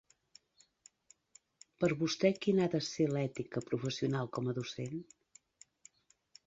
Per 1.83 1.89
a 1.97 1.97
vostè 1.99 2.31
quina 2.47 2.65
ha 2.69 2.73
de 2.77 2.81
ser 2.89 3.09
l'ètica 3.13 3.65
professional 3.69 4.35
com 4.39 4.53
a 4.55 4.59
docent? 4.61 4.99